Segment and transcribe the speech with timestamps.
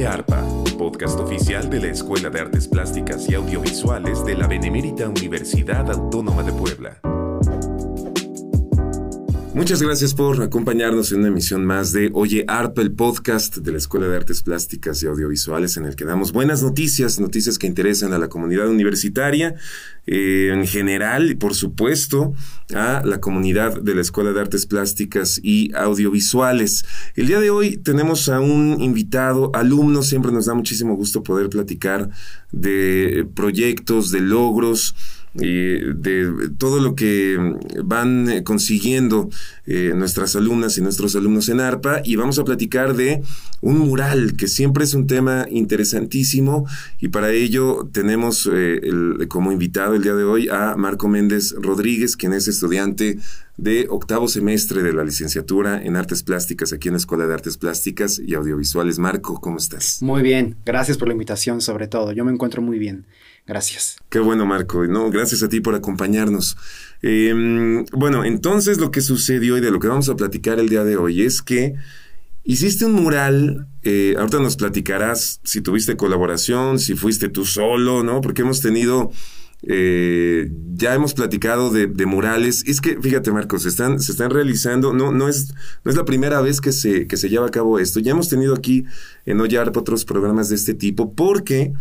[0.00, 0.42] Arpa,
[0.78, 6.42] podcast oficial de la Escuela de Artes Plásticas y Audiovisuales de la Benemérita Universidad Autónoma
[6.42, 7.11] de Puebla.
[9.54, 13.76] Muchas gracias por acompañarnos en una emisión más de Oye ARPA, el podcast de la
[13.76, 18.14] Escuela de Artes Plásticas y Audiovisuales, en el que damos buenas noticias, noticias que interesan
[18.14, 19.54] a la comunidad universitaria
[20.06, 22.32] eh, en general y, por supuesto,
[22.74, 26.86] a la comunidad de la Escuela de Artes Plásticas y Audiovisuales.
[27.14, 31.50] El día de hoy tenemos a un invitado, alumno, siempre nos da muchísimo gusto poder
[31.50, 32.08] platicar
[32.52, 34.94] de proyectos, de logros
[35.34, 37.38] de todo lo que
[37.82, 39.30] van eh, consiguiendo
[39.66, 43.22] eh, nuestras alumnas y nuestros alumnos en ARPA y vamos a platicar de
[43.60, 46.66] un mural que siempre es un tema interesantísimo
[47.00, 48.80] y para ello tenemos eh,
[49.28, 53.18] como invitado el día de hoy a Marco Méndez Rodríguez, quien es estudiante
[53.56, 57.56] de octavo semestre de la licenciatura en Artes Plásticas aquí en la Escuela de Artes
[57.56, 58.98] Plásticas y Audiovisuales.
[58.98, 60.02] Marco, ¿cómo estás?
[60.02, 63.06] Muy bien, gracias por la invitación sobre todo, yo me encuentro muy bien.
[63.46, 63.96] Gracias.
[64.08, 64.86] Qué bueno, Marco.
[64.86, 66.56] No, gracias a ti por acompañarnos.
[67.02, 70.84] Em, bueno, entonces lo que sucedió y de lo que vamos a platicar el día
[70.84, 71.74] de hoy es que
[72.44, 73.66] hiciste un mural.
[73.82, 78.20] Eh, ahorita nos platicarás si tuviste colaboración, si fuiste tú solo, ¿no?
[78.20, 79.10] Porque hemos tenido.
[79.64, 82.64] Eh, ya hemos platicado de, murales.
[82.66, 85.54] Es que, fíjate, Marcos, se están, se están realizando, no, no, es,
[85.84, 88.00] no es la primera vez que se, que se lleva a cabo esto.
[88.00, 88.84] Ya hemos tenido aquí
[89.24, 91.72] en Ollar otros programas de este tipo, porque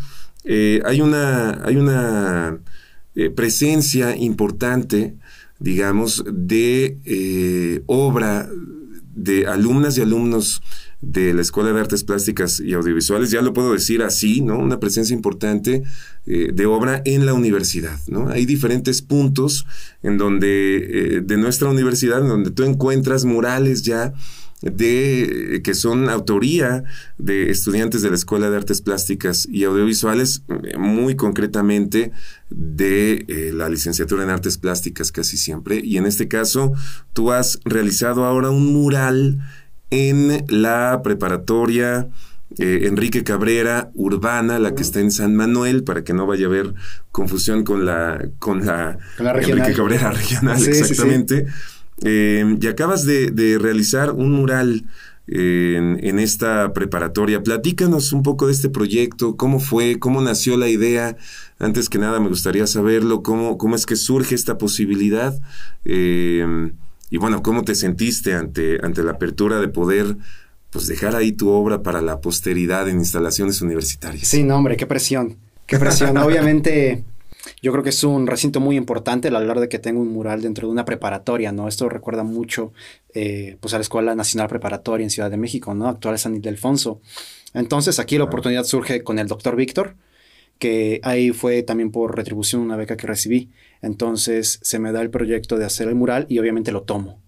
[0.44, 2.59] eh, hay una, hay una
[3.16, 5.16] eh, presencia importante,
[5.59, 8.50] digamos, de eh, obra
[9.14, 10.62] de alumnas y alumnos
[11.02, 14.58] de la Escuela de Artes Plásticas y Audiovisuales, ya lo puedo decir así, ¿no?
[14.58, 15.84] Una presencia importante
[16.25, 18.30] de obra en la universidad, ¿no?
[18.30, 19.66] Hay diferentes puntos
[20.03, 24.14] en donde, de nuestra universidad, en donde tú encuentras murales ya
[24.61, 26.83] de que son autoría
[27.17, 30.44] de estudiantes de la Escuela de Artes Plásticas y Audiovisuales,
[30.77, 32.11] muy concretamente
[32.49, 35.81] de eh, la licenciatura en Artes Plásticas casi siempre.
[35.83, 36.73] Y en este caso,
[37.13, 39.39] tú has realizado ahora un mural
[39.89, 42.09] en la preparatoria
[42.57, 46.50] eh, Enrique Cabrera Urbana, la que está en San Manuel, para que no vaya a
[46.50, 46.73] haber
[47.11, 51.47] confusión con la, con la, Enrique Cabrera regional, exactamente.
[52.03, 54.85] Eh, y acabas de, realizar un mural
[55.28, 57.44] en, esta preparatoria.
[57.44, 61.16] Platícanos un poco de este proyecto, cómo fue, cómo nació la idea.
[61.59, 65.39] Antes que nada me gustaría saberlo, cómo, cómo es que surge esta posibilidad.
[65.85, 66.72] Eh,
[67.09, 70.18] y bueno, cómo te sentiste ante, ante la apertura de poder
[70.72, 74.28] pues dejar ahí tu obra para la posteridad en instalaciones universitarias.
[74.28, 75.35] Sí, no, hombre, qué presión.
[75.68, 76.18] Qué presión.
[76.18, 77.03] Obviamente
[77.62, 80.41] yo creo que es un recinto muy importante al hablar de que tengo un mural
[80.41, 81.68] dentro de una preparatoria, ¿no?
[81.68, 82.74] Esto recuerda mucho
[83.13, 85.88] eh, pues a la Escuela Nacional Preparatoria en Ciudad de México, ¿no?
[85.88, 87.01] Actual San Ildefonso.
[87.53, 89.96] Entonces aquí la oportunidad surge con el doctor Víctor,
[90.59, 93.50] que ahí fue también por retribución una beca que recibí.
[93.81, 97.19] Entonces se me da el proyecto de hacer el mural y obviamente lo tomo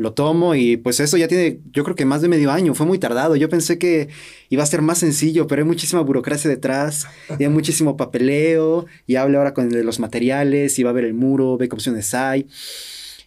[0.00, 2.86] lo tomo y pues eso ya tiene, yo creo que más de medio año, fue
[2.86, 3.36] muy tardado.
[3.36, 4.08] Yo pensé que
[4.48, 7.06] iba a ser más sencillo, pero hay muchísima burocracia detrás,
[7.38, 11.12] y hay muchísimo papeleo, y habla ahora con los materiales, y va a ver el
[11.12, 12.48] muro, ve qué opciones hay.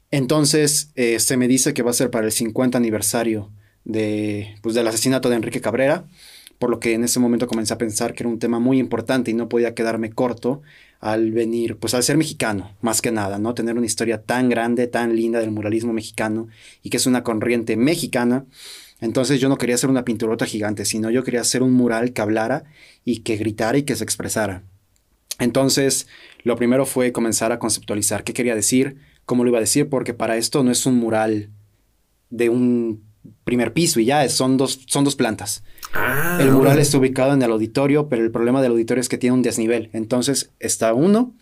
[0.09, 3.51] Entonces eh, se me dice que va a ser para el 50 aniversario
[3.85, 6.05] de, pues, del asesinato de Enrique Cabrera,
[6.57, 9.29] por lo que en ese momento comencé a pensar que era un tema muy importante
[9.29, 10.63] y no podía quedarme corto
[11.03, 13.53] al venir, pues al ser mexicano, más que nada, ¿no?
[13.53, 16.47] Tener una historia tan grande, tan linda del muralismo mexicano
[16.81, 18.45] y que es una corriente mexicana.
[19.01, 22.21] Entonces yo no quería hacer una pinturota gigante, sino yo quería hacer un mural que
[22.21, 22.63] hablara
[23.03, 24.63] y que gritara y que se expresara.
[25.39, 26.07] Entonces,
[26.43, 30.13] lo primero fue comenzar a conceptualizar qué quería decir, cómo lo iba a decir, porque
[30.13, 31.49] para esto no es un mural
[32.29, 33.03] de un
[33.43, 35.63] primer piso y ya, son dos, son dos plantas.
[35.93, 39.17] Ah, el mural está ubicado en el auditorio, pero el problema del auditorio es que
[39.17, 39.89] tiene un desnivel.
[39.93, 41.35] Entonces está uno,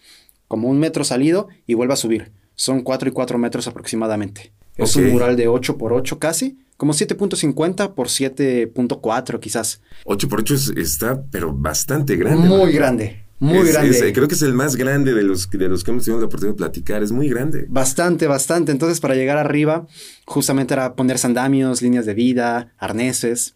[0.47, 2.31] como un metro salido, y vuelve a subir.
[2.55, 4.51] Son cuatro y cuatro metros aproximadamente.
[4.75, 9.81] Es un mural de 8 por 8 casi, como 7.50 por 7.4 quizás.
[10.05, 12.47] 8 por 8 está, pero bastante grande.
[12.47, 13.21] Muy grande.
[13.41, 14.14] Muy grande.
[14.14, 16.53] creo que es el más grande de los, de los que hemos tenido la oportunidad
[16.53, 17.02] de platicar.
[17.02, 17.66] Es muy grande.
[17.70, 18.72] Bastante, bastante.
[18.72, 19.88] Entonces, para llegar arriba,
[20.26, 23.55] justamente era poner sandamios, líneas de vida, arneses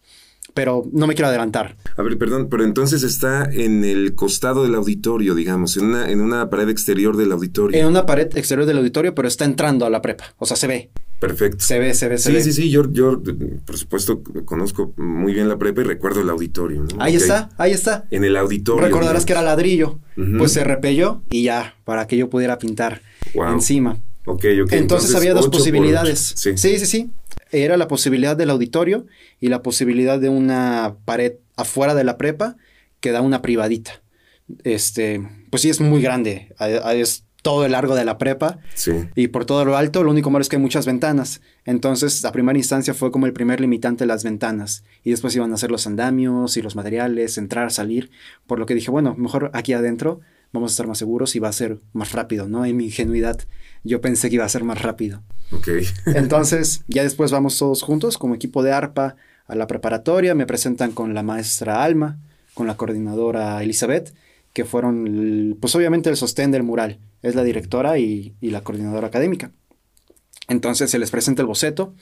[0.56, 1.76] pero no me quiero adelantar.
[1.98, 6.22] A ver, perdón, pero entonces está en el costado del auditorio, digamos, en una, en
[6.22, 7.78] una pared exterior del auditorio.
[7.78, 10.66] En una pared exterior del auditorio, pero está entrando a la prepa, o sea, se
[10.66, 10.90] ve.
[11.20, 11.62] Perfecto.
[11.62, 12.42] Se ve, se ve, se sí, ve.
[12.42, 13.22] Sí, sí, sí, yo, yo,
[13.66, 16.84] por supuesto, conozco muy bien la prepa y recuerdo el auditorio.
[16.84, 17.02] ¿no?
[17.02, 18.06] Ahí está, ahí está.
[18.10, 18.82] En el auditorio.
[18.82, 20.00] Recordarás que era ladrillo,
[20.38, 23.02] pues se repelló y ya, para que yo pudiera pintar
[23.34, 23.98] encima.
[24.26, 24.72] Ok, ok.
[24.72, 26.34] Entonces, había dos posibilidades.
[26.36, 26.56] Sí.
[26.58, 27.10] sí, sí, sí.
[27.52, 29.06] Era la posibilidad del auditorio
[29.40, 32.56] y la posibilidad de una pared afuera de la prepa
[33.00, 34.02] que da una privadita.
[34.64, 36.52] Este, pues sí, es muy grande.
[36.58, 38.58] a- a- Es todo el largo de la prepa.
[38.74, 38.90] Sí.
[39.14, 41.40] Y por todo lo alto, lo único malo es que hay muchas ventanas.
[41.64, 44.82] Entonces, a primera instancia fue como el primer limitante las ventanas.
[45.04, 48.10] Y después iban a ser los andamios y los materiales, entrar, salir.
[48.48, 50.20] Por lo que dije, bueno, mejor aquí adentro
[50.52, 52.64] vamos a estar más seguros y va a ser más rápido, ¿no?
[52.64, 53.38] En mi ingenuidad,
[53.84, 55.22] yo pensé que iba a ser más rápido.
[55.52, 55.68] Ok.
[56.06, 59.16] Entonces, ya después vamos todos juntos como equipo de ARPA
[59.46, 60.34] a la preparatoria.
[60.34, 62.18] Me presentan con la maestra Alma,
[62.54, 64.14] con la coordinadora Elizabeth,
[64.52, 66.98] que fueron, el- pues obviamente el sostén del mural.
[67.22, 69.50] Es la directora y, y la coordinadora académica.
[70.48, 71.94] Entonces se les presenta el boceto.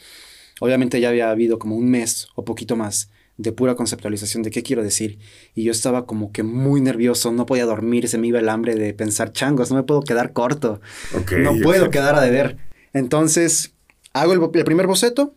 [0.64, 4.62] Obviamente ya había habido como un mes o poquito más de pura conceptualización de qué
[4.62, 5.18] quiero decir.
[5.54, 8.74] Y yo estaba como que muy nervioso, no podía dormir, se me iba el hambre
[8.74, 10.80] de pensar changos, no me puedo quedar corto.
[11.14, 12.56] Ok, no puedo quedar a deber.
[12.94, 13.74] Entonces,
[14.14, 15.34] hago el, el primer boceto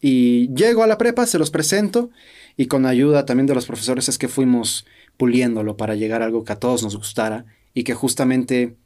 [0.00, 2.10] y llego a la prepa, se los presento
[2.56, 4.86] y con ayuda también de los profesores es que fuimos
[5.16, 8.76] puliéndolo para llegar a algo que a todos nos gustara y que justamente,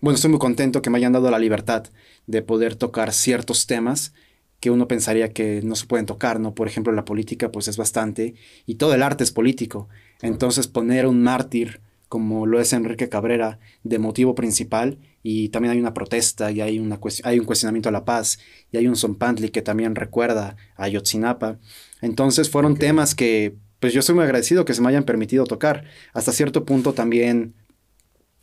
[0.00, 1.84] bueno, estoy muy contento que me hayan dado la libertad
[2.26, 4.14] de poder tocar ciertos temas
[4.62, 6.54] que uno pensaría que no se pueden tocar, ¿no?
[6.54, 9.88] Por ejemplo, la política pues es bastante y todo el arte es político.
[10.20, 15.80] Entonces poner un mártir como lo es Enrique Cabrera de motivo principal y también hay
[15.80, 18.38] una protesta y hay, una hay un cuestionamiento a la paz
[18.70, 21.58] y hay un Zompantli que también recuerda a Ayotzinapa.
[22.00, 25.86] Entonces fueron temas que pues yo soy muy agradecido que se me hayan permitido tocar.
[26.12, 27.54] Hasta cierto punto también,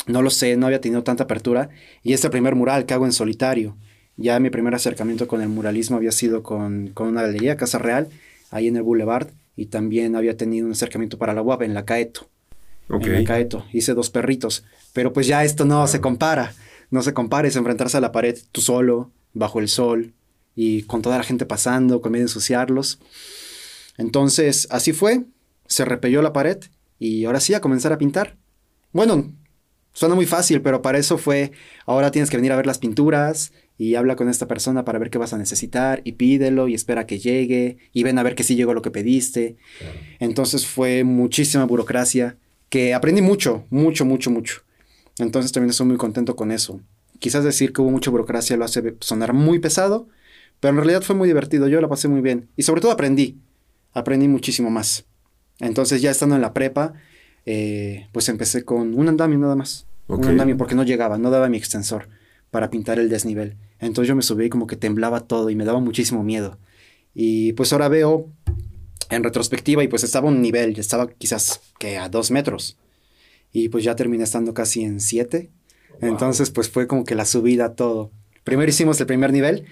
[0.05, 1.69] no lo sé, no había tenido tanta apertura
[2.03, 3.77] y este primer mural que hago en solitario.
[4.21, 8.09] Ya mi primer acercamiento con el muralismo había sido con, con una galería, Casa Real,
[8.51, 11.85] ahí en el Boulevard, y también había tenido un acercamiento para la UAP en la
[11.85, 12.27] Caeto.
[12.89, 13.65] En la Caeto.
[13.71, 14.65] Hice dos perritos.
[14.91, 16.53] Pero pues ya esto no se compara.
[16.91, 17.47] No se compara.
[17.47, 20.13] Es enfrentarse a la pared tú solo, bajo el sol,
[20.53, 22.99] y con toda la gente pasando, con miedo de ensuciarlos.
[23.97, 25.23] Entonces, así fue.
[25.65, 26.57] Se repelló la pared
[26.97, 28.35] y ahora sí a comenzar a pintar.
[28.91, 29.31] Bueno,
[29.93, 31.53] suena muy fácil, pero para eso fue,
[31.85, 35.09] ahora tienes que venir a ver las pinturas y habla con esta persona para ver
[35.09, 38.43] qué vas a necesitar y pídelo y espera que llegue y ven a ver que
[38.43, 39.55] sí llegó lo que pediste.
[40.19, 42.35] Entonces fue muchísima burocracia
[42.67, 44.63] que aprendí mucho, mucho, mucho, mucho.
[45.17, 46.81] Entonces también estoy muy contento con eso.
[47.19, 50.09] Quizás decir que hubo mucha burocracia lo hace sonar muy pesado,
[50.59, 53.37] pero en realidad fue muy divertido, yo la pasé muy bien y sobre todo aprendí,
[53.93, 55.05] aprendí muchísimo más.
[55.59, 56.95] Entonces ya estando en la prepa,
[57.45, 59.85] eh, pues empecé con un andamio nada más.
[60.07, 62.09] Un andamio porque no llegaba, no daba mi extensor
[62.51, 63.55] para pintar el desnivel.
[63.79, 66.57] Entonces yo me subí y como que temblaba todo y me daba muchísimo miedo.
[67.13, 68.29] Y pues ahora veo
[69.09, 72.77] en retrospectiva y pues estaba a un nivel, estaba quizás que a dos metros.
[73.51, 75.49] Y pues ya terminé estando casi en siete.
[76.01, 78.11] Entonces pues fue como que la subida todo.
[78.43, 79.65] Primero hicimos el primer nivel.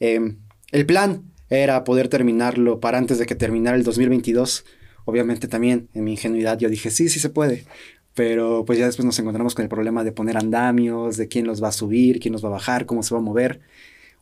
[0.00, 0.36] Eh,
[0.72, 4.64] el plan era poder terminarlo para antes de que terminara el 2022.
[5.04, 7.64] Obviamente también en mi ingenuidad yo dije, sí, sí se puede.
[8.14, 11.62] Pero pues ya después nos encontramos con el problema de poner andamios, de quién los
[11.62, 13.60] va a subir, quién los va a bajar, cómo se va a mover.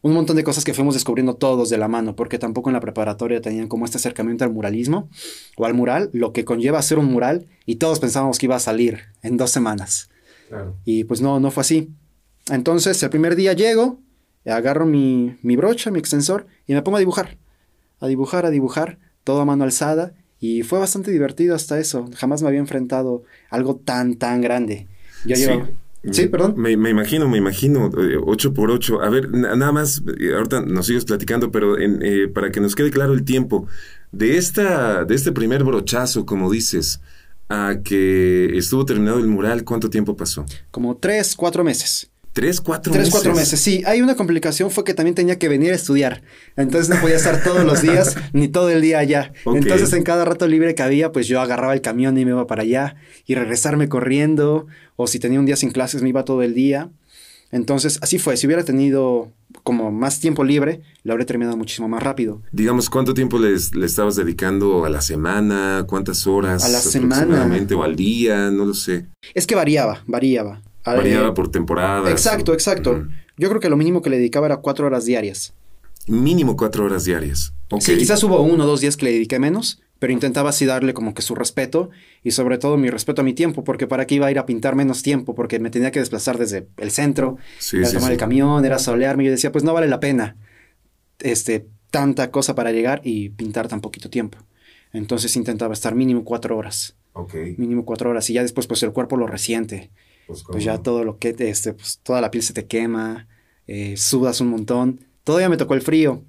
[0.01, 2.81] Un montón de cosas que fuimos descubriendo todos de la mano, porque tampoco en la
[2.81, 5.09] preparatoria tenían como este acercamiento al muralismo
[5.57, 8.61] o al mural, lo que conlleva hacer un mural, y todos pensábamos que iba a
[8.61, 10.11] salir en dos semanas.
[10.49, 10.77] Claro.
[10.85, 11.91] Y pues no, no fue así.
[12.51, 14.01] Entonces el primer día llego,
[14.45, 17.39] agarro mi, mi brocha, mi extensor, y me pongo a dibujar.
[18.01, 20.15] A dibujar, a dibujar, todo a mano alzada.
[20.45, 22.11] Y fue bastante divertido hasta eso.
[22.17, 24.89] Jamás me había enfrentado a algo tan, tan grande.
[25.25, 25.43] Yo Sí.
[25.43, 25.71] llevaba-
[26.11, 26.55] Sí, perdón.
[26.57, 29.01] Me, me imagino, me imagino, eh, ocho por ocho.
[29.03, 32.59] A ver, na- nada más, eh, ahorita nos sigues platicando, pero en, eh, para que
[32.61, 33.69] nos quede claro el tiempo,
[34.11, 37.01] de, esta, de este primer brochazo, como dices,
[37.49, 40.45] a que estuvo terminado el mural, ¿cuánto tiempo pasó?
[40.73, 42.11] Como tres, cuatro meses.
[42.33, 43.13] ¿Tres, cuatro Tres, meses?
[43.13, 43.83] cuatro meses, sí.
[43.87, 46.23] Hay una complicación, fue que también tenía que venir a estudiar.
[46.57, 49.33] Entonces no podía estar todos los días, ni todo el día allá.
[49.45, 52.47] Entonces en cada rato libre que había, pues yo agarraba el camión y me iba
[52.47, 52.97] para allá.
[53.27, 54.67] Y regresarme corriendo.
[54.97, 56.91] O si tenía un día sin clases, me iba todo el día.
[57.51, 58.39] Entonces así fue.
[58.39, 59.31] Si hubiera tenido
[59.63, 62.41] como más tiempo libre, lo habría terminado muchísimo más rápido.
[62.51, 65.85] Digamos, ¿cuánto tiempo le estabas dedicando a la semana?
[65.87, 66.65] ¿Cuántas horas?
[66.65, 67.47] A la semana.
[67.77, 69.05] O al día, no lo sé.
[69.35, 70.63] Es que variaba, variaba.
[70.85, 72.11] A- Variaba eh, por temporadas.
[72.11, 73.07] Exacto, exacto.
[73.37, 75.55] Yo creo que lo mínimo que le dedicaba era cuatro horas diarias.
[76.07, 77.53] Mínimo cuatro horas diarias.
[77.71, 77.81] Ok.
[77.83, 80.93] Sí, quizás hubo uno o dos días que le dediqué menos, pero intentaba así darle
[80.95, 81.91] como que su respeto
[82.25, 84.47] y sobre todo mi respeto a mi tiempo, porque para qué iba a ir a
[84.47, 88.09] pintar menos tiempo, porque me tenía que desplazar desde el centro, Sí, era sí, tomar
[88.09, 88.13] sí.
[88.15, 90.37] el camión, era solearme, y yo decía, pues no vale la pena
[91.21, 94.39] este, tanta cosa para llegar y pintar tan poquito tiempo.
[94.93, 97.35] Entonces intentaba estar mínimo cuatro horas, Ok.
[97.57, 99.91] mínimo cuatro horas, y ya después pues el cuerpo lo resiente,
[100.33, 103.29] Pues, pues ya todo lo que, este, pues toda la piel se te quema,
[103.67, 105.01] eh, sudas un montón.
[105.25, 106.25] Todavía me tocó el frío,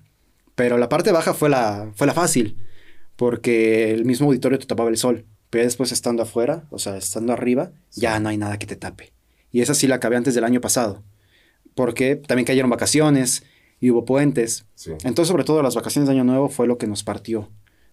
[0.56, 2.58] pero la parte baja fue la, fue la fácil,
[3.16, 7.32] porque el mismo auditorio te tapaba el sol, pero después estando afuera, o sea, estando
[7.32, 9.14] arriba, ya no hay nada que te tape.
[9.52, 11.02] Y esa sí la acabé antes del año pasado,
[11.74, 13.44] porque también cayeron vacaciones
[13.80, 14.66] y hubo puentes.
[15.04, 17.50] Entonces, sobre todo las vacaciones de Año Nuevo fue lo que nos partió,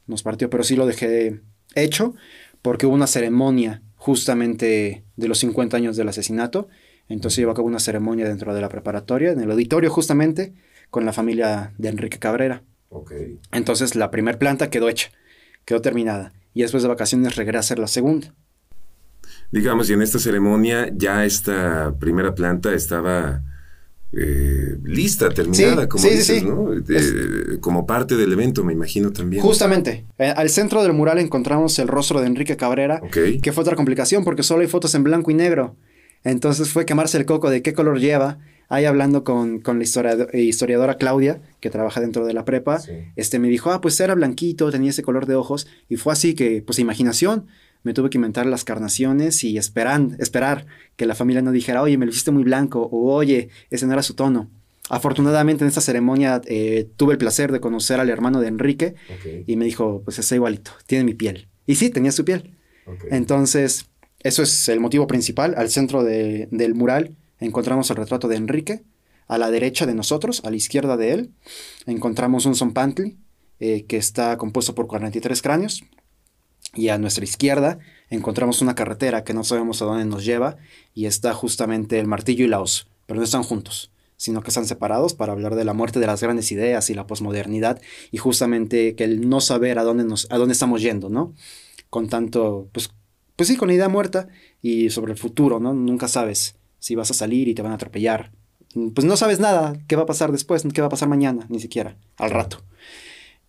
[0.09, 1.41] nos partió, pero sí lo dejé
[1.77, 2.15] hecho
[2.63, 6.69] porque hubo una ceremonia justamente de los 50 años del asesinato.
[7.11, 10.55] Entonces llevó a cabo una ceremonia dentro de la preparatoria, en el auditorio justamente,
[10.89, 12.63] con la familia de Enrique Cabrera.
[13.53, 15.11] Entonces la primera planta quedó hecha,
[15.67, 16.33] quedó terminada.
[16.55, 18.35] Y después de vacaciones regresé a hacer la segunda.
[19.53, 23.43] Digamos, y en esta ceremonia ya esta primera planta estaba
[24.13, 26.71] eh, lista, terminada, como dices, ¿no?
[27.61, 29.43] como parte del evento, me imagino también.
[29.43, 30.05] Justamente.
[30.19, 34.25] Eh, al centro del mural encontramos el rostro de Enrique Cabrera, que fue otra complicación
[34.25, 35.77] porque solo hay fotos en blanco y negro.
[36.25, 38.39] Entonces fue quemarse el coco de qué color lleva.
[38.69, 42.81] Ahí hablando con, la eh, historiadora Claudia, que trabaja dentro de la prepa,
[43.17, 45.67] este me dijo, ah, pues era blanquito, tenía ese color de ojos.
[45.89, 47.47] Y fue así que, pues imaginación,
[47.83, 51.97] me tuve que inventar las carnaciones y esperan, esperar que la familia no dijera, oye,
[51.97, 54.51] me lo hiciste muy blanco, o oye, ese no era su tono.
[54.89, 58.97] Afortunadamente en esta ceremonia eh, tuve el placer de conocer al hermano de Enrique
[59.47, 61.49] y me dijo, pues está igualito, tiene mi piel.
[61.65, 62.57] Y sí, tenía su piel.
[63.09, 63.87] Entonces,
[64.19, 65.55] eso es el motivo principal.
[65.57, 68.83] Al centro del mural encontramos el retrato de Enrique.
[69.29, 71.31] A la derecha de nosotros, a la izquierda de él,
[71.87, 73.17] encontramos un zompantli
[73.61, 75.85] eh, que está compuesto por 43 cráneos
[76.75, 80.57] y a nuestra izquierda encontramos una carretera que no sabemos a dónde nos lleva
[80.95, 84.67] y está justamente el martillo y la hoz, pero no están juntos, sino que están
[84.67, 88.95] separados para hablar de la muerte de las grandes ideas y la posmodernidad y justamente
[88.95, 91.35] que el no saber a dónde nos a dónde estamos yendo, ¿no?
[91.89, 92.91] Con tanto pues
[93.37, 94.29] pues sí, con la idea muerta
[94.61, 95.73] y sobre el futuro, ¿no?
[95.73, 98.33] Nunca sabes si vas a salir y te van a atropellar.
[98.95, 101.59] Pues no sabes nada, qué va a pasar después, qué va a pasar mañana, ni
[101.59, 102.63] siquiera, al rato.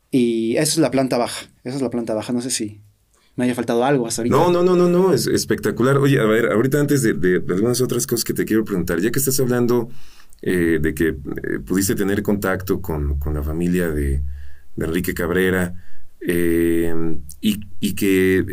[0.10, 2.80] Y esa es la planta baja, esa es la planta baja, no sé si
[3.35, 4.35] me haya faltado algo hasta ahorita.
[4.35, 5.97] No, no, no, no, no, es espectacular.
[5.97, 9.19] Oye, a ver, ahorita antes de, algunas otras cosas que te quiero preguntar, ya que
[9.19, 9.89] estás hablando
[10.41, 11.15] eh, de que eh,
[11.65, 14.21] pudiste tener contacto con, la familia de,
[14.77, 15.75] Enrique Cabrera
[16.21, 16.93] eh,
[17.39, 18.43] y, que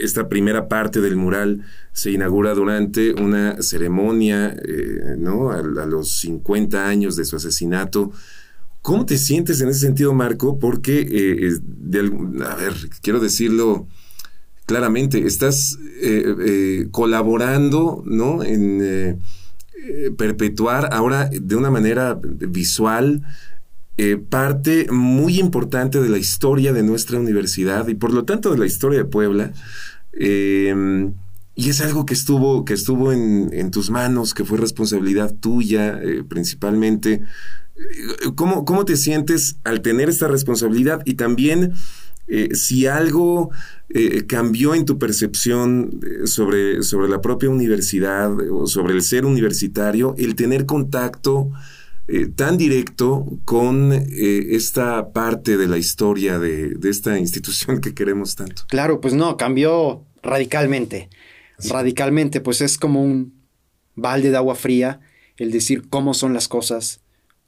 [0.00, 4.56] esta primera parte del mural se inaugura durante una ceremonia,
[5.18, 5.50] ¿no?
[5.50, 8.12] A, los 50 años de su asesinato.
[8.82, 10.58] ¿Cómo te sientes en ese sentido, Marco?
[10.58, 11.58] Porque, eh,
[12.44, 13.86] a ver, quiero decirlo
[14.66, 18.42] claramente, estás eh, eh, colaborando, ¿no?
[18.42, 19.20] En
[20.16, 23.22] perpetuar ahora de una manera visual
[24.30, 28.66] parte muy importante de la historia de nuestra universidad y por lo tanto de la
[28.66, 29.52] historia de Puebla.
[30.14, 37.22] y es algo que estuvo, que estuvo en, tus manos, que fue responsabilidad tuya principalmente.
[38.34, 41.02] ¿Cómo, ¿Cómo te sientes al tener esta responsabilidad?
[41.04, 41.74] Y también
[42.28, 43.50] eh, si algo
[43.90, 49.26] eh, cambió en tu percepción eh, sobre, sobre la propia universidad o sobre el ser
[49.26, 51.50] universitario, el tener contacto
[52.34, 58.64] tan directo con esta parte de la historia de, esta institución que queremos tanto.
[58.68, 61.08] Claro, pues no, cambió radicalmente.
[61.70, 63.32] Radicalmente, pues es como un
[63.94, 65.00] balde de agua fría
[65.36, 67.00] el decir cómo son las cosas,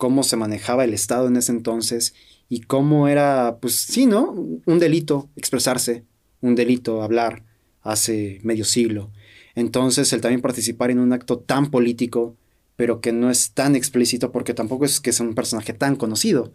[0.04, 2.12] cómo se manejaba el Estado en ese entonces
[2.50, 4.32] y cómo era, pues sí, ¿no?
[4.66, 6.04] Un delito expresarse,
[6.42, 7.42] un delito hablar
[7.80, 9.11] hace medio siglo.
[9.54, 12.37] Entonces, el también participar en un acto tan político,
[12.76, 16.52] pero que no es tan explícito porque tampoco es que sea un personaje tan conocido.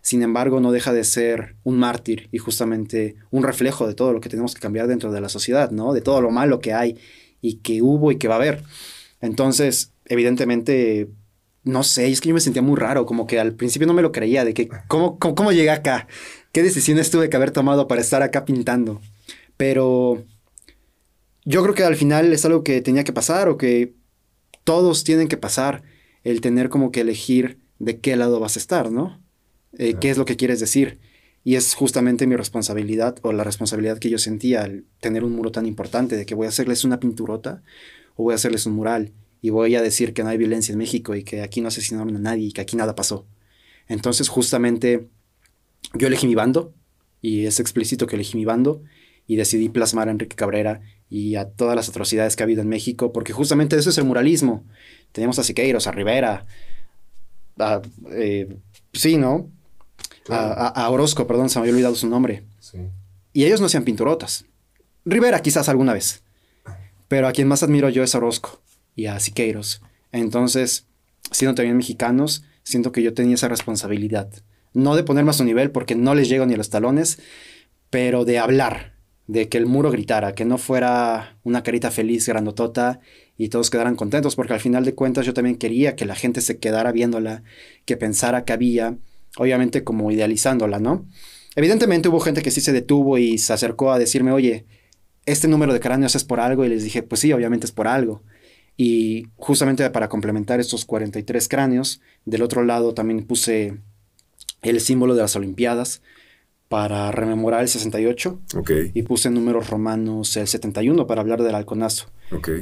[0.00, 4.22] Sin embargo, no deja de ser un mártir y justamente un reflejo de todo lo
[4.22, 5.92] que tenemos que cambiar dentro de la sociedad, ¿no?
[5.92, 6.96] De todo lo malo que hay
[7.42, 8.62] y que hubo y que va a haber.
[9.20, 11.10] Entonces, evidentemente,
[11.66, 14.00] no sé, es que yo me sentía muy raro, como que al principio no me
[14.00, 16.06] lo creía, de que cómo, cómo, llegué acá,
[16.52, 19.00] qué decisiones tuve que haber tomado para estar acá pintando.
[19.56, 20.24] Pero
[21.44, 23.94] yo creo que al final es algo que tenía que pasar o que
[24.62, 25.82] todos tienen que pasar,
[26.22, 29.20] el tener como que elegir de qué lado vas a estar, ¿no?
[29.76, 31.00] Eh, ¿Qué es lo que quieres decir?
[31.42, 35.50] Y es justamente mi responsabilidad o la responsabilidad que yo sentía al tener un muro
[35.50, 37.62] tan importante de que voy a hacerles una pinturota
[38.14, 40.78] o voy a hacerles un mural y voy a decir que no hay violencia en
[40.78, 43.26] México y que aquí no asesinaron a nadie y que aquí nada pasó.
[43.88, 45.08] Entonces justamente
[45.94, 46.74] yo elegí mi bando
[47.22, 48.82] y es explícito que elegí mi bando
[49.26, 52.68] y decidí plasmar a Enrique Cabrera y a todas las atrocidades que ha habido en
[52.68, 54.64] México, porque justamente eso es el muralismo.
[55.12, 56.46] Tenemos a Siqueiros, a Rivera,
[57.58, 58.56] a, eh,
[58.92, 59.50] sí, ¿no?
[60.28, 62.42] A, Orozco, perdón, se me había olvidado su nombre.
[63.32, 64.44] Y ellos no hacían pinturotas.
[65.04, 66.24] Rivera quizás alguna vez.
[67.06, 68.60] Pero a quien más admiro yo es Orozco
[68.96, 69.82] y a Siqueiros.
[70.10, 70.86] Entonces,
[71.30, 74.28] siendo también mexicanos, siento que yo tenía esa responsabilidad.
[74.72, 77.18] No de ponerme a su nivel porque no les llego ni a los talones,
[77.90, 78.94] pero de hablar,
[79.26, 83.00] de que el muro gritara, que no fuera una carita feliz, grandotota
[83.36, 86.40] y todos quedaran contentos, porque al final de cuentas yo también quería que la gente
[86.40, 87.42] se quedara viéndola,
[87.84, 88.96] que pensara que había,
[89.36, 91.06] obviamente como idealizándola, ¿no?
[91.54, 94.66] Evidentemente hubo gente que sí se detuvo y se acercó a decirme, oye,
[95.24, 97.88] este número de cráneos es por algo, y les dije, pues sí, obviamente es por
[97.88, 98.22] algo.
[98.76, 103.78] Y justamente para complementar estos 43 cráneos, del otro lado también puse
[104.62, 106.02] el símbolo de las Olimpiadas
[106.68, 108.40] para rememorar el 68.
[108.94, 112.10] Y puse números romanos el 71 para hablar del halconazo.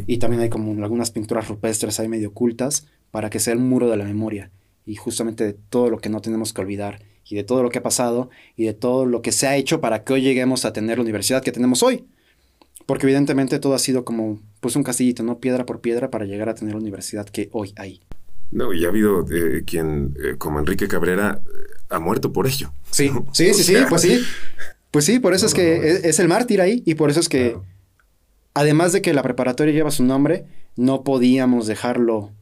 [0.06, 3.90] Y también hay como algunas pinturas rupestres ahí medio ocultas para que sea el muro
[3.90, 4.50] de la memoria.
[4.86, 7.78] Y justamente de todo lo que no tenemos que olvidar y de todo lo que
[7.78, 10.74] ha pasado y de todo lo que se ha hecho para que hoy lleguemos a
[10.74, 12.04] tener la universidad que tenemos hoy.
[12.84, 15.40] Porque evidentemente todo ha sido como pues un castillito, ¿no?
[15.40, 18.00] Piedra por piedra para llegar a tener la universidad que hoy hay.
[18.50, 22.72] No, y ha habido eh, quien, eh, como Enrique Cabrera, eh, ha muerto por ello.
[22.90, 24.24] Sí, sí, sí, sí, pues sí.
[24.90, 27.58] Pues sí, por eso es que es, el mártir ahí y por eso es que,
[28.54, 32.32] además de que la preparatoria lleva su nombre, no podíamos dejarlo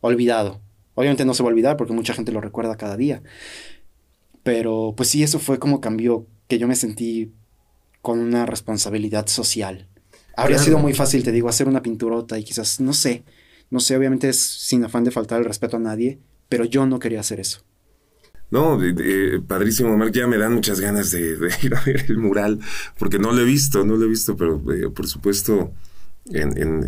[0.00, 0.60] olvidado.
[0.94, 3.20] Obviamente no se va a olvidar porque mucha gente lo recuerda cada día.
[4.44, 7.32] Pero pues sí, eso fue como cambió, que yo me sentí
[8.00, 9.88] con una responsabilidad social.
[10.36, 13.24] Habría sido muy fácil, te digo, hacer una pinturota y quizás, no sé,
[13.70, 16.98] no sé, obviamente es sin afán de faltar el respeto a nadie, pero yo no
[16.98, 17.60] quería hacer eso.
[18.50, 18.78] No,
[19.48, 20.12] padrísimo, Mark.
[20.12, 22.60] Ya me dan muchas ganas de, ir a ver el mural,
[22.98, 25.72] porque no lo he visto, no lo he visto, pero eh, por supuesto,
[26.30, 26.86] en,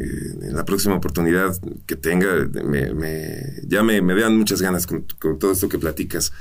[0.55, 5.07] la próxima oportunidad que tenga, me, ya me, dan muchas ganas con,
[5.39, 6.33] todo esto que platicas.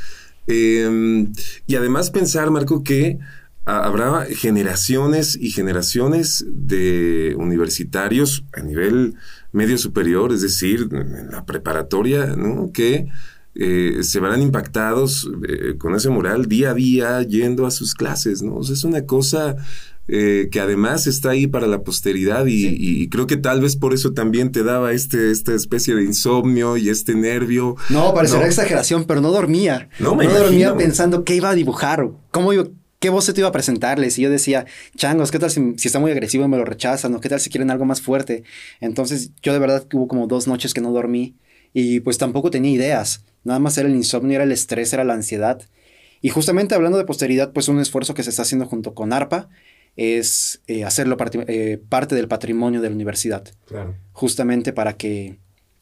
[0.48, 1.34] Em,
[1.66, 3.18] y además pensar, Marco, que
[3.66, 9.16] habrá generaciones y generaciones de universitarios a nivel
[9.52, 12.72] medio superior, es decir, en la preparatoria, ¿no?
[12.72, 13.08] Que
[13.56, 18.42] eh, se verán impactados eh, con ese mural día a día yendo a sus clases,
[18.42, 18.60] ¿no?
[18.60, 19.56] es una cosa
[20.10, 24.12] eh, que además está ahí para la posteridad y, creo que tal vez por eso
[24.12, 27.78] también te daba este, esta especie de insomnio y este nervio.
[27.90, 29.90] No, parecerá exageración, pero no dormía.
[30.00, 32.66] No, me no dormía pensando qué iba a dibujar, cómo iba,
[33.06, 34.18] qué voz se te iba a presentarles.
[34.18, 34.66] Y yo decía,
[34.96, 37.14] changos, ¿qué tal si, si, está muy agresivo me lo rechazan?
[37.14, 38.42] ¿O qué tal si quieren algo más fuerte?
[38.82, 41.36] Entonces yo de verdad hubo como dos noches que no dormí
[41.72, 43.24] y pues tampoco tenía ideas.
[43.44, 45.62] Nada más era el insomnio, era el estrés, era la ansiedad.
[46.20, 49.50] Y justamente hablando de posteridad, pues un esfuerzo que se está haciendo junto con ARPA
[49.96, 51.16] es eh, hacerlo
[51.48, 53.48] eh, parte del patrimonio de la universidad.
[53.68, 53.94] Claro.
[54.14, 55.38] Justamente para que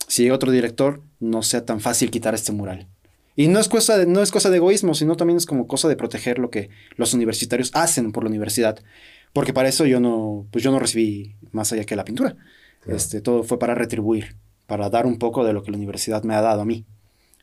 [0.09, 2.89] si hay otro director no sea tan fácil quitar este mural.
[3.35, 5.87] Y no es, cosa de, no es cosa de egoísmo, sino también es como cosa
[5.87, 8.79] de proteger lo que los universitarios hacen por la universidad.
[9.33, 12.35] Porque para eso yo no, pues yo no recibí más allá que la pintura.
[12.85, 14.35] Este, todo fue para retribuir,
[14.67, 16.85] para dar un poco de lo que la universidad me ha dado a mí.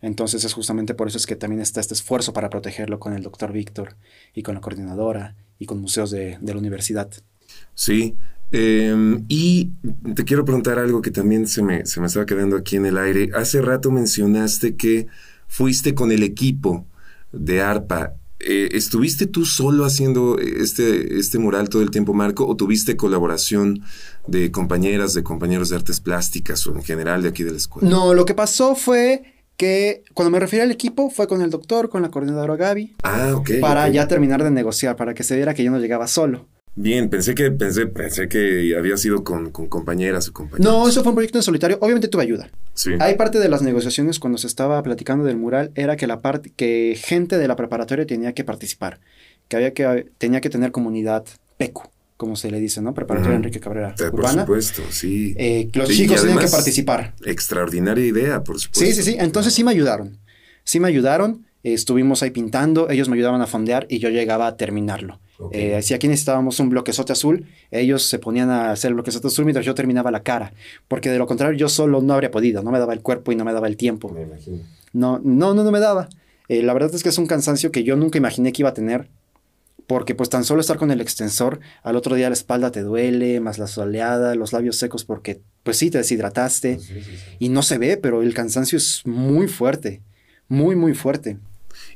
[0.00, 3.22] Entonces es justamente por eso es que también está este esfuerzo para protegerlo con el
[3.22, 3.96] doctor Víctor
[4.34, 7.10] y con la coordinadora y con museos de, la universidad.
[7.74, 8.16] Sí,
[8.52, 9.72] em, y
[10.14, 12.96] te quiero preguntar algo que también se me, se me estaba quedando aquí en el
[12.96, 13.30] aire.
[13.34, 15.08] Hace rato mencionaste que
[15.50, 16.86] fuiste con el equipo
[17.32, 18.14] de ARPA.
[18.38, 23.82] Eh, ¿Estuviste tú solo haciendo este, este mural todo el tiempo, Marco, o tuviste colaboración
[24.28, 27.90] de compañeras, de compañeros de artes plásticas o en general de aquí de la escuela?
[27.90, 29.24] No, lo que pasó fue
[29.56, 32.94] que cuando me refiero al equipo fue con el doctor, con la coordinadora Gaby.
[33.02, 33.50] Ah, ok.
[33.60, 36.46] Para ya terminar de negociar, para que se viera que yo no llegaba solo.
[36.76, 40.72] Bien, pensé que, pensé, pensé que había sido con, compañeras o compañeros.
[40.72, 41.78] No, eso fue un proyecto en solitario.
[41.80, 42.48] Obviamente tuve ayuda.
[42.74, 42.92] Sí.
[43.00, 46.52] Hay parte de las negociaciones cuando se estaba platicando del mural, era que la parte,
[46.54, 49.00] que gente de la preparatoria tenía que participar,
[49.48, 51.24] que había que, tenía que tener comunidad
[51.56, 51.82] PECU
[52.20, 52.92] como se le dice, ¿no?
[52.92, 53.94] Preparatoria Enrique Cabrera.
[54.10, 55.34] por supuesto, sí.
[55.38, 57.14] Eh, los chicos tienen que participar.
[57.24, 58.84] Extraordinaria idea, por supuesto.
[58.84, 59.16] Sí, sí, sí.
[59.18, 60.18] Entonces sí me ayudaron.
[60.62, 61.46] Sí me ayudaron.
[61.62, 65.18] estuvimos ahí pintando, ellos me ayudaban a fondear y yo llegaba a terminarlo.
[65.52, 69.44] Eh, si aquí necesitábamos un bloquezote azul, ellos se ponían a hacer el bloquezote azul
[69.44, 70.52] mientras yo terminaba la cara.
[70.88, 72.62] Porque de lo contrario, yo solo no habría podido.
[72.62, 74.10] No me daba el cuerpo y no me daba el tiempo.
[74.10, 74.58] Me imagino.
[74.92, 76.08] No, no, no, no me daba.
[76.48, 78.74] Eh, la verdad es que es un cansancio que yo nunca imaginé que iba a
[78.74, 79.08] tener
[79.90, 83.40] porque pues tan solo estar con el extensor, al otro día la espalda te duele,
[83.40, 86.78] más la soleada, los labios secos porque pues sí te deshidrataste
[87.40, 90.00] y no se ve, pero el cansancio es muy fuerte,
[90.46, 91.38] muy, muy fuerte.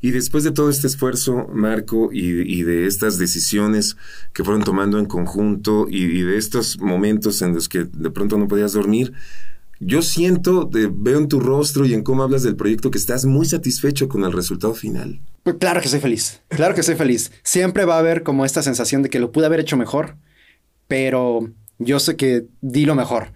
[0.05, 3.97] Y después de todo este esfuerzo, Marco, y, de estas decisiones
[4.35, 8.47] que fueron tomando en conjunto y, de estos momentos en los que de pronto no
[8.47, 9.15] podías dormir,
[9.81, 13.47] yo siento, veo en tu rostro y en cómo hablas del proyecto que estás muy
[13.47, 15.23] satisfecho con el resultado final.
[15.43, 17.33] Pues claro que soy feliz, claro que soy feliz.
[17.43, 20.17] Siempre va a haber como esta sensación de que lo pude haber hecho mejor,
[20.87, 23.33] pero yo sé que di lo mejor.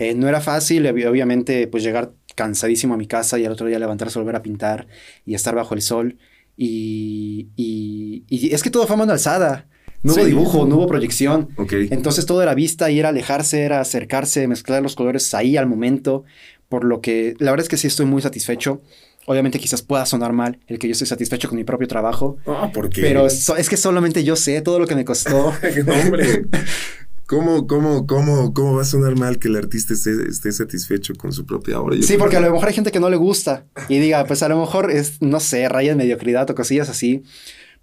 [0.00, 3.78] Eh, no era fácil, obviamente, pues llegar cansadísimo a mi casa y al otro día
[3.78, 4.86] levantarse, volver a pintar
[5.26, 6.16] y estar bajo el sol.
[6.56, 9.68] Y, y, y es que todo fue mano alzada.
[10.02, 11.50] No hubo dibujo, no hubo proyección.
[11.56, 11.74] Ok.
[11.90, 16.24] Entonces todo era vista y era alejarse, era acercarse, mezclar los colores ahí al momento.
[16.70, 18.80] Por lo que la verdad es que sí estoy muy satisfecho.
[19.26, 22.38] Obviamente quizás pueda sonar mal el que yo estoy satisfecho con mi propio trabajo.
[22.46, 23.02] Ah, ¿por qué?
[23.02, 25.52] Pero es, es que solamente yo sé todo lo que me costó.
[25.84, 26.46] No, hombre.
[27.30, 31.32] ¿Cómo, cómo, cómo, ¿Cómo va a sonar mal que el artista esté, esté satisfecho con
[31.32, 31.94] su propia obra?
[31.94, 34.42] Yo Sí, porque a lo mejor hay gente que no le gusta y diga, pues
[34.42, 37.22] a lo mejor es, no sé, raya en mediocridad o cosillas así,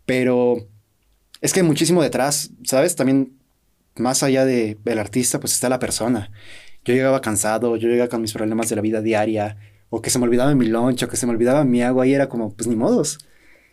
[0.05, 0.67] pero
[1.39, 2.97] es que hay muchísimo detrás, ¿sabes?
[2.97, 3.37] También
[3.95, 6.29] más allá de, del artista, pues está la persona.
[6.83, 9.55] Yo llegaba cansado, yo llegaba con mis problemas de la vida diaria,
[9.89, 12.13] o que se me olvidaba mi lunch, o que se me olvidaba mi agua, y
[12.13, 13.19] era como, pues ni modos,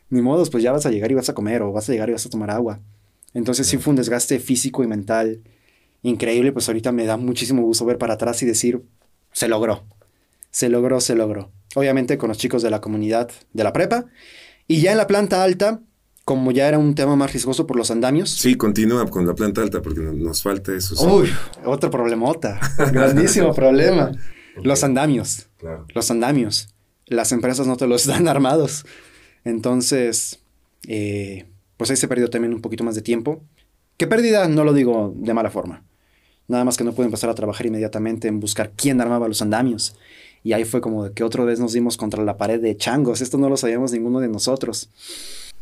[0.08, 2.10] ni modos, pues ya vas a llegar y vas a comer, o vas a llegar
[2.10, 2.78] y vas a tomar agua.
[3.32, 5.42] Entonces sí fue un desgaste físico y mental
[6.04, 8.82] increíble, pues ahorita me da muchísimo gusto ver para atrás y decir,
[9.32, 9.84] se logró,
[10.50, 11.50] se logró, se logró.
[11.74, 14.06] Obviamente con los chicos de la comunidad de la prepa.
[14.68, 15.80] Y ya en la planta alta,
[16.24, 18.30] como ya era un tema más riesgoso por los andamios.
[18.30, 20.94] Sí, continúa con la planta alta porque no- nos falta eso.
[20.94, 21.04] sí.
[21.04, 21.28] Uy,
[21.64, 22.60] otro problemota.
[22.92, 24.12] Grandísimo problema.
[24.62, 25.48] Los andamios.
[25.58, 25.84] Claro.
[25.92, 26.68] Los andamios.
[27.06, 28.86] Las empresas no te los dan armados.
[29.44, 30.40] Entonces,
[30.86, 33.42] eh, pues ahí se perdió también un poquito más de tiempo.
[33.96, 34.48] ¿Qué pérdida?
[34.48, 35.84] No lo digo de mala forma.
[36.48, 39.96] Nada más que no pude empezar a trabajar inmediatamente en buscar quién armaba los andamios.
[40.42, 43.22] Y ahí fue como de que otra vez nos dimos contra la pared de changos.
[43.22, 44.90] Esto no lo sabíamos ninguno de nosotros.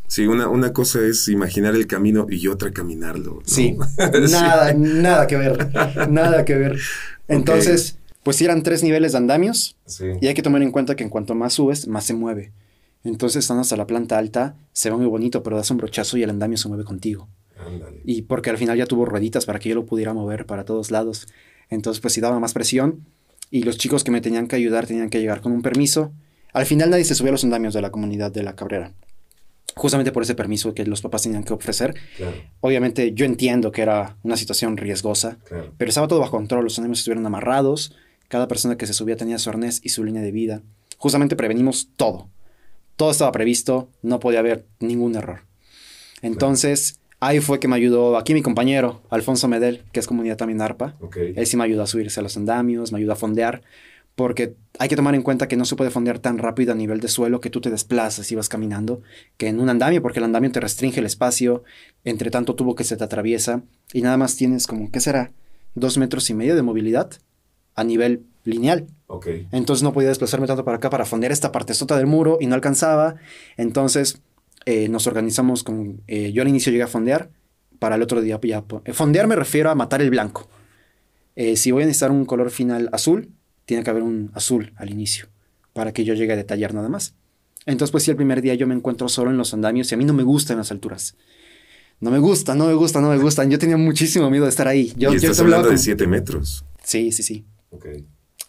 [0.08, 3.34] Sí, una, una cosa es imaginar el camino y otra caminarlo.
[3.36, 3.40] ¿no?
[3.46, 3.76] Sí,
[4.30, 5.70] nada, nada que ver,
[6.10, 6.78] nada que ver.
[7.28, 10.04] Entonces, pues sí eran tres niveles de andamios Sí.
[10.20, 12.52] y hay que tomar en cuenta que en cuanto más subes, más se mueve.
[13.04, 16.22] Entonces, estando hasta la planta alta, se ve muy bonito, pero das un brochazo y
[16.22, 17.28] el andamio se mueve contigo.
[17.66, 18.00] Ándale.
[18.04, 20.90] Y porque al final ya tuvo rueditas para que yo lo pudiera mover para todos
[20.90, 21.26] lados.
[21.70, 23.06] Entonces, pues sí daba más presión
[23.50, 26.12] y los chicos que me tenían que ayudar tenían que llegar con un permiso.
[26.52, 28.92] Al final nadie se subía a los andamios de la comunidad de la Cabrera.
[29.74, 31.94] Justamente por ese permiso que los papás tenían que ofrecer.
[32.16, 35.72] Claro, Obviamente yo entiendo que era una situación riesgosa, claro.
[35.76, 37.94] pero estaba todo bajo control, los andamios estuvieron amarrados,
[38.28, 40.62] cada persona que se subía tenía su arnés y su línea de vida.
[40.96, 42.30] Justamente prevenimos todo.
[42.96, 45.40] Todo estaba previsto, no podía haber ningún error.
[46.22, 50.60] Entonces, ahí fue que me ayudó aquí mi compañero, Alfonso Medel, que es comunidad también
[50.60, 50.96] ARPA.
[51.00, 51.18] Ok.
[51.36, 53.62] Él sí me ayudó a subirse a los andamios, me ayudó a fondear,
[54.16, 56.98] porque hay que tomar en cuenta que no se puede fondear tan rápido a nivel
[56.98, 59.02] de suelo que tú te desplazas y vas caminando,
[59.36, 61.62] que en un andamio, porque el andamio te restringe el espacio,
[62.02, 65.30] entre tanto tubo que se te atraviesa, y nada más tienes como, ¿qué será?
[65.76, 67.12] Dos metros y medio de movilidad
[67.76, 68.88] a nivel lineal.
[69.06, 69.28] Ok.
[69.52, 72.46] Entonces no podía desplazarme tanto para acá para fondear esta parte sota del muro y
[72.46, 73.14] no alcanzaba.
[73.56, 74.20] Entonces
[74.66, 76.02] eh, nos organizamos con...
[76.06, 77.30] eh, yo al inicio llegué a fondear,
[77.78, 78.64] para el otro día ya...
[78.84, 80.48] eh, fondear me refiero a matar el blanco.
[81.36, 83.30] Eh, si voy a necesitar un color final azul,
[83.64, 85.28] tiene que haber un azul al inicio,
[85.72, 87.14] para que yo llegue a detallar nada más.
[87.64, 89.98] Entonces pues sí, el primer día yo me encuentro solo en los andamios y a
[89.98, 91.16] mí no me gustan las alturas.
[92.00, 93.48] No me gusta, no me gusta, no me gustan.
[93.50, 94.92] Yo tenía muchísimo miedo de estar ahí.
[94.96, 96.64] Yo, y yo estás hablaba hablando de como- 7 metros.
[96.82, 97.44] Sí, sí, sí.
[97.70, 97.86] Ok.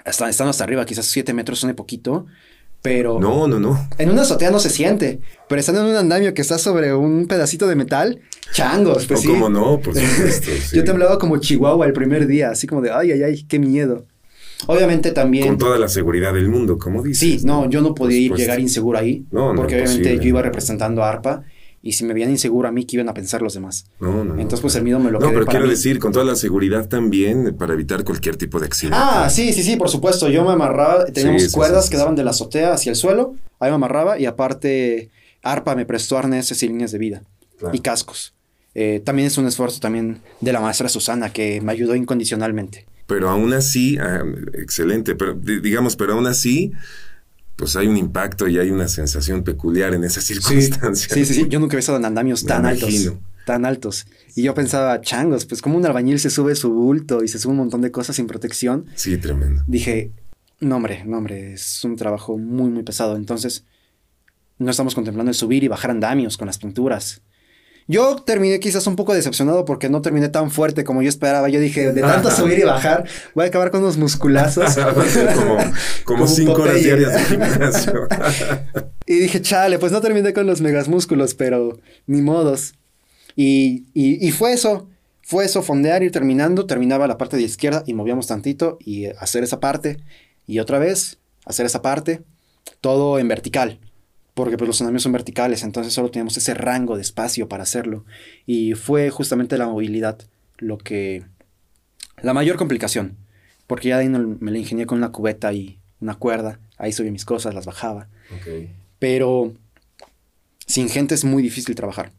[0.03, 2.25] Hasta, estando hasta arriba, quizás 7 metros suene poquito,
[2.83, 3.87] pero No, no, no.
[3.97, 7.25] en una azotea no se siente, pero estando en un andamio que está sobre un
[7.27, 8.19] pedacito de metal,
[8.51, 9.27] changos, pues o sí.
[9.29, 10.51] cómo no, por supuesto.
[10.51, 10.75] sí.
[10.75, 13.57] Yo te hablaba como Chihuahua el primer día, así como de, ay, ay, ay, qué
[13.57, 14.05] miedo.
[14.67, 15.47] Obviamente también...
[15.47, 17.19] Con toda la seguridad del mundo, como dices.
[17.41, 20.41] Sí, no, yo no podía ir, llegar inseguro ahí, No, no, porque obviamente yo iba
[20.41, 21.43] representando a ARPA,
[21.83, 23.85] y si me veían inseguro a mí, ¿qué iban a pensar los demás?
[23.99, 24.33] No, no, no.
[24.41, 25.71] Entonces, pues el miedo me lo No, quedé pero para quiero mí.
[25.71, 28.97] decir, con toda la seguridad también, eh, para evitar cualquier tipo de accidente.
[28.99, 30.29] Ah, sí, sí, sí, por supuesto.
[30.29, 32.95] Yo me amarraba, teníamos Sí, sí, cuerdas sí, que daban de la azotea hacia el
[32.95, 35.09] suelo, ahí me amarraba y aparte
[35.43, 37.23] ARPA me prestó arneses y líneas de vida
[37.59, 37.75] Claro.
[37.75, 38.33] y cascos.
[38.75, 42.85] Eh, también es un esfuerzo también de la maestra Susana que me ayudó incondicionalmente.
[43.05, 46.71] Pero aún así, ah, excelente, pero di- digamos, pero aún así,
[47.55, 51.11] pues hay un impacto y hay una sensación peculiar en esas circunstancias.
[51.11, 51.47] Sí, sí, sí.
[51.49, 52.89] Yo nunca había estado en andamios Me tan altos.
[52.89, 53.19] imagino.
[53.45, 54.05] Tan altos.
[54.35, 57.51] Y yo pensaba, changos, pues como un albañil se sube su bulto y se sube
[57.51, 58.85] un montón de cosas sin protección.
[58.95, 59.63] Sí, tremendo.
[59.67, 60.11] dije,
[60.59, 63.15] no hombre, no hombre, es un trabajo muy, muy pesado.
[63.17, 63.65] Entonces,
[64.59, 67.21] no estamos contemplando el subir y bajar andamios con las pinturas.
[67.87, 71.49] Yo terminé quizás un poco decepcionado porque no terminé tan fuerte como yo esperaba.
[71.49, 74.75] Yo dije, de tanto subir y bajar, voy a acabar con unos musculazos.
[75.35, 75.57] como, como
[76.05, 78.07] Como cinco horas diarias de gimnasio.
[79.05, 82.73] y dije, chale, pues no terminé con los megas músculos, pero ni modos.
[83.35, 84.87] Y, y, y fue eso,
[85.21, 89.43] fue eso, fondear, ir terminando, terminaba la parte de izquierda y movíamos tantito y hacer
[89.43, 89.97] esa parte
[90.45, 92.21] y otra vez hacer esa parte,
[92.81, 93.79] todo en vertical,
[94.33, 98.05] porque pues los andamios son verticales, entonces solo teníamos ese rango de espacio para hacerlo
[98.45, 100.19] y fue justamente la movilidad
[100.57, 101.23] lo que,
[102.21, 103.17] la mayor complicación,
[103.67, 106.91] porque ya de ahí no- me la ingenié con una cubeta y una cuerda, ahí
[106.93, 108.07] subí mis cosas, las bajaba.
[108.99, 109.53] Pero
[110.65, 112.11] sin gente es muy difícil trabajar.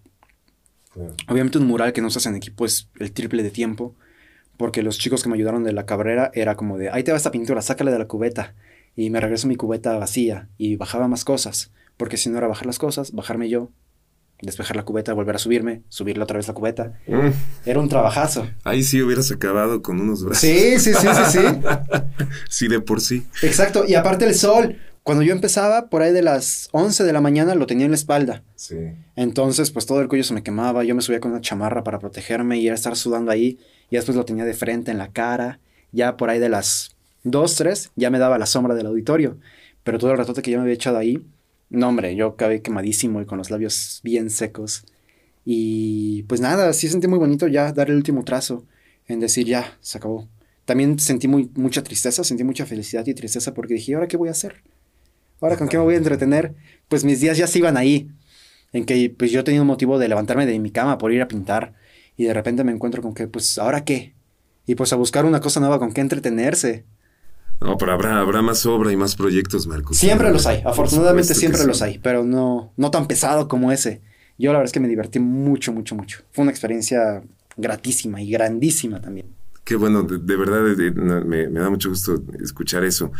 [1.28, 3.94] Obviamente un mural que no se hace en equipo es el triple de tiempo,
[4.56, 7.16] porque los chicos que me ayudaron de la cabrera era como de, ahí te va
[7.16, 8.54] esta pintura, sácale de la cubeta.
[8.96, 12.66] Y me regreso mi cubeta vacía y bajaba más cosas, porque si no era bajar
[12.66, 13.70] las cosas, bajarme yo,
[14.42, 16.98] despejar la cubeta, volver a subirme, subirle otra vez la cubeta.
[17.06, 17.30] Mm.
[17.64, 18.46] Era un trabajazo.
[18.64, 20.40] Ahí sí hubieras acabado con unos brazos.
[20.40, 21.40] Sí, sí, sí, sí, sí.
[22.48, 23.26] sí, de por sí.
[23.42, 23.84] Exacto.
[23.86, 24.78] Y aparte el sol.
[25.02, 27.96] Cuando yo empezaba, por ahí de las 11 de la mañana, lo tenía en la
[27.96, 28.42] espalda.
[28.54, 28.76] Sí.
[29.16, 30.82] Entonces, pues todo el cuello se me quemaba.
[30.82, 33.58] Yo me subía con una chamarra para protegerme y era estar sudando ahí.
[33.90, 35.60] Y después lo tenía de frente en la cara.
[35.92, 39.36] Ya por ahí de las 2, 3, ya me daba la sombra del auditorio.
[39.82, 41.22] Pero todo el ratote que yo me había echado ahí,
[41.74, 44.84] no, hombre, yo acabé quemadísimo y con los labios bien secos.
[45.44, 48.64] Y pues nada, sí sentí muy bonito ya dar el último trazo
[49.06, 50.28] en decir ya, se acabó.
[50.64, 54.28] También sentí muy, mucha tristeza, sentí mucha felicidad y tristeza porque dije, ¿ahora qué voy
[54.28, 54.62] a hacer?
[55.40, 56.54] ¿Ahora con qué me voy a entretener?
[56.88, 58.08] Pues mis días ya se iban ahí,
[58.72, 61.28] en que pues yo tenía un motivo de levantarme de mi cama por ir a
[61.28, 61.74] pintar
[62.16, 64.14] y de repente me encuentro con que, pues, ¿ahora qué?
[64.66, 66.84] Y pues a buscar una cosa nueva con qué entretenerse.
[67.60, 69.96] No, pero habrá, habrá más obra y más proyectos, Marcos.
[69.96, 74.02] Siempre los hay, afortunadamente siempre los hay, pero no, no tan pesado como ese.
[74.38, 76.18] Yo la verdad es que me divertí mucho, mucho, mucho.
[76.32, 77.22] Fue una experiencia
[77.56, 79.26] gratísima y grandísima también.
[79.64, 80.60] Qué bueno, de, verdad
[81.24, 83.12] me, da mucho gusto escuchar eso.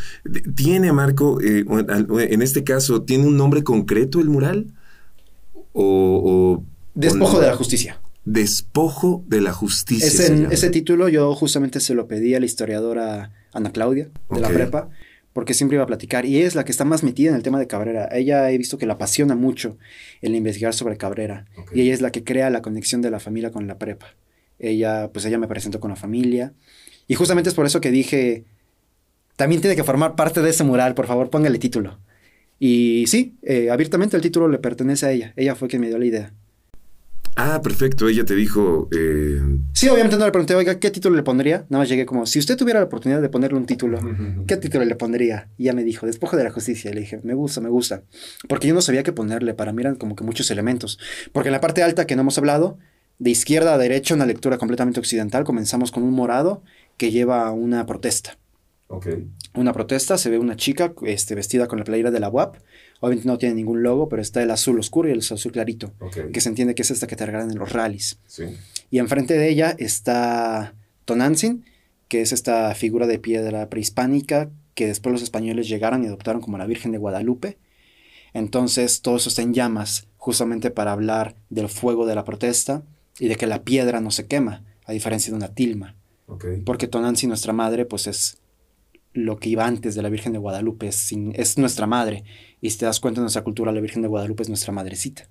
[0.55, 4.67] ¿Tiene, Marco, eh, en este caso, ¿tiene un nombre concreto el mural?
[5.73, 6.63] ¿O,
[6.95, 8.01] Despojo de la justicia.
[8.27, 10.07] Despojo de la justicia.
[10.07, 14.49] Ese, ese título yo justamente se lo pedí a la historiadora Ana Claudia, de la
[14.49, 14.91] prepa,
[15.33, 16.27] porque siempre iba a platicar.
[16.27, 18.09] Y es la que está más metida en el tema de Cabrera.
[18.13, 19.79] Ella he visto que la apasiona mucho
[20.21, 21.47] el investigar sobre Cabrera.
[21.73, 24.15] Y ella es la que crea la conexión de la familia con la prepa.
[24.59, 26.53] Ella, pues ella me presentó con la familia.
[27.07, 28.45] Y justamente es por eso que dije,
[29.37, 31.99] también tiene que formar parte de ese mural, por favor, póngale título.
[32.59, 35.33] Y sí, eh, abiertamente el título le pertenece a ella.
[35.37, 36.33] Ella fue quien me dio la idea.
[37.37, 38.09] Ah, perfecto.
[38.09, 38.89] Ella te dijo.
[38.93, 39.41] Eh...
[39.73, 41.67] Sí, obviamente no le pregunté, oiga, ¿qué título le pondría?
[41.69, 43.99] Nada más llegué como, si usted tuviera la oportunidad de ponerle un título,
[44.47, 45.49] ¿qué título le pondría?
[45.59, 46.93] Y ella me dijo, Despojo de la Justicia.
[46.93, 48.03] le dije, me gusta, me gusta.
[48.49, 49.55] Porque yo no sabía qué ponerle.
[49.55, 50.99] Para mí eran como que muchos elementos.
[51.33, 52.79] Porque en la parte alta que no hemos hablado,
[53.19, 56.63] de izquierda a derecha, una lectura completamente occidental, comenzamos con un morado
[56.97, 58.39] que lleva una protesta.
[58.87, 59.29] Okay.
[59.55, 62.59] Una protesta, se ve una chica este, vestida con la playera de la UAP
[63.05, 65.93] Obviamente no tiene ningún logo, pero está el azul oscuro y el azul clarito,
[66.33, 68.19] que se entiende que es esta que te regalan en los rallies.
[68.91, 70.73] Y enfrente de ella está
[71.05, 71.67] Tonantzin,
[72.09, 76.57] que es esta figura de piedra prehispánica que después los españoles llegaron y adoptaron como
[76.57, 77.59] la Virgen de Guadalupe.
[78.33, 82.85] Entonces todo eso está en llamas, justamente para hablar del fuego de la protesta
[83.19, 85.95] y de que la piedra no se quema, a diferencia de una tilma.
[86.65, 88.39] Porque Tonantzin, nuestra madre, pues es
[89.15, 92.25] lo que iba antes de la Virgen de Guadalupe, es, es nuestra madre.
[92.61, 95.29] Y si te das cuenta, en nuestra cultura la Virgen de Guadalupe es nuestra madrecita.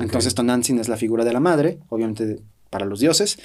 [0.00, 3.38] Entonces Tonantzin es la figura de la madre, obviamente para los dioses.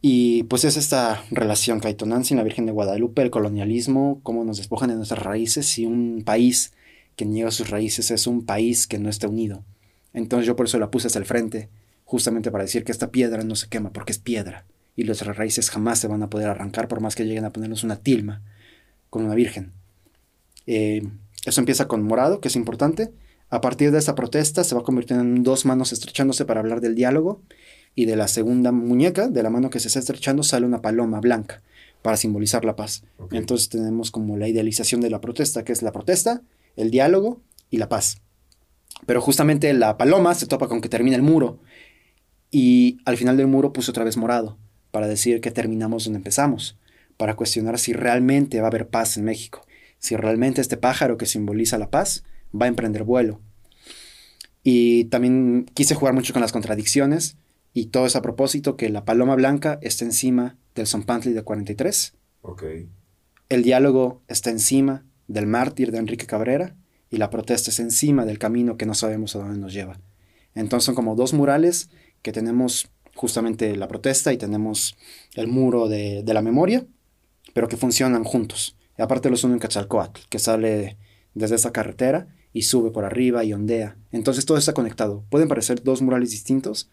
[0.00, 4.44] Y pues es esta relación que hay Tonantzin, la Virgen de Guadalupe, el colonialismo, cómo
[4.44, 6.72] nos despojan de nuestras raíces y un país
[7.16, 9.64] que niega sus raíces es un país que no está unido.
[10.12, 11.68] Entonces yo por eso la puse hasta el frente,
[12.04, 15.70] justamente para decir que esta piedra no se quema, porque es piedra y las raíces
[15.70, 18.42] jamás se van a poder arrancar por más que lleguen a ponernos una tilma
[19.10, 19.72] con una virgen.
[20.66, 21.02] Eh,
[21.44, 23.12] eso empieza con morado, que es importante.
[23.50, 26.94] A partir de esa protesta se va convirtiendo en dos manos estrechándose para hablar del
[26.94, 27.42] diálogo
[27.94, 31.20] y de la segunda muñeca, de la mano que se está estrechando, sale una paloma
[31.20, 31.62] blanca
[32.00, 33.04] para simbolizar la paz.
[33.30, 36.42] Entonces tenemos como la idealización de la protesta, que es la protesta,
[36.76, 38.18] el diálogo y la paz.
[39.06, 41.60] Pero justamente la paloma se topa con que termina el muro
[42.50, 44.58] y al final del muro puso otra vez morado
[44.92, 46.78] para decir que terminamos donde empezamos,
[47.16, 49.66] para cuestionar si realmente va a haber paz en México,
[49.98, 52.22] si realmente este pájaro que simboliza la paz
[52.54, 53.40] va a emprender vuelo.
[54.62, 57.36] Y también quise jugar mucho con las contradicciones
[57.74, 62.14] y todo es a propósito que la paloma blanca está encima del Zompantli de 43.
[62.42, 62.88] Okay.
[63.48, 66.76] El diálogo está encima del mártir de Enrique Cabrera
[67.10, 70.00] y la protesta es encima del camino que no sabemos a dónde nos lleva.
[70.54, 71.90] Entonces son como dos murales
[72.22, 72.90] que tenemos
[73.22, 74.96] justamente la protesta y tenemos
[75.36, 76.84] el muro de, la memoria,
[77.54, 78.76] pero que funcionan juntos.
[78.98, 80.98] Y aparte los uno en Quetzalcoatl, que sale
[81.32, 83.96] desde esa carretera y sube por arriba y ondea.
[84.10, 85.22] Entonces todo está conectado.
[85.30, 86.90] Pueden parecer dos murales distintos,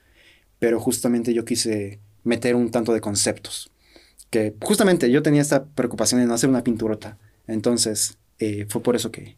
[0.60, 3.72] pero justamente yo quise meter un tanto de conceptos.
[4.30, 7.18] Que justamente yo tenía esta preocupación de no hacer una pinturota.
[7.48, 9.36] Entonces eh, fue por eso que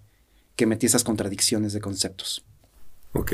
[0.65, 2.43] metí esas contradicciones de conceptos.
[3.13, 3.33] Ok.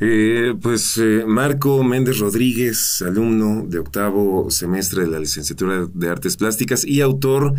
[0.00, 6.36] Eh, pues eh, Marco Méndez Rodríguez, alumno de octavo semestre de la licenciatura de Artes
[6.36, 7.54] Plásticas y autor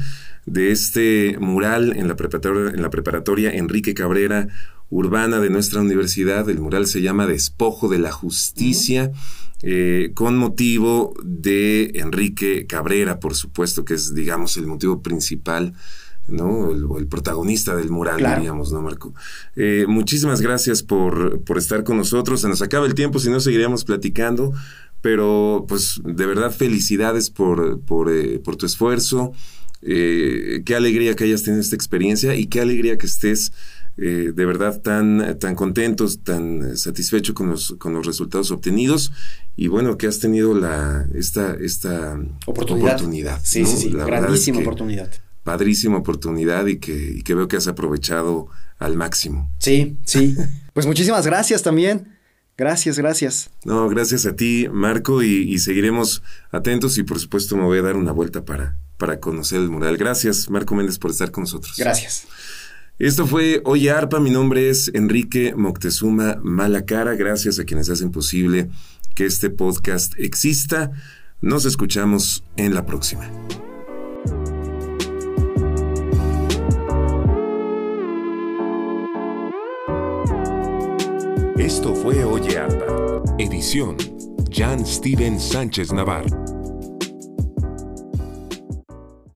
[0.46, 4.48] de este mural en la preparatoria, en la preparatoria Enrique Cabrera
[4.90, 6.50] Urbana de nuestra universidad.
[6.50, 9.12] El mural se llama Despojo de la Justicia.
[9.62, 15.74] Eh, con motivo de Enrique Cabrera, por supuesto, que es, digamos, el motivo principal
[16.32, 16.72] ¿no?
[16.72, 19.14] El, el, protagonista del mural, diríamos, ¿no, Marco?
[19.56, 22.42] Eh, muchísimas gracias por, por estar con nosotros.
[22.42, 24.54] Se nos acaba el tiempo, si no seguiríamos platicando.
[25.02, 29.34] Pero, pues, de verdad, felicidades por, por, eh, por tu esfuerzo.
[29.82, 33.54] Eh, qué alegría que hayas tenido esta experiencia y qué alegría que estés
[34.02, 39.12] eh, de verdad tan, tan contentos, tan satisfechos con los, con los resultados obtenidos
[39.56, 42.96] y bueno, que has tenido la, esta, esta oportunidad.
[42.96, 45.10] oportunidad sí, sí, sí, grandísima oportunidad
[45.50, 49.52] padrísima oportunidad y que, y que, veo que has aprovechado al máximo.
[49.58, 50.36] Sí, sí.
[50.74, 52.16] Pues muchísimas gracias también.
[52.56, 53.50] Gracias, gracias.
[53.66, 57.82] No, gracias a ti, Marco, y, y, seguiremos atentos y por supuesto me voy a
[57.82, 59.98] dar una vuelta para, para conocer el mural.
[59.98, 61.74] Gracias, Marco Méndez, por estar con nosotros.
[61.78, 62.28] Gracias.
[63.00, 67.16] Esto fue Oye Arpa, mi nombre es Enrique Moctezuma Malacara.
[67.16, 68.70] Gracias a quienes hacen posible
[69.16, 70.92] que este podcast exista.
[71.42, 73.30] Nos escuchamos en la próxima.
[81.60, 83.22] Esto fue Oye Arpa.
[83.38, 83.98] Edición
[84.50, 86.59] Jan Steven Sánchez Navarro.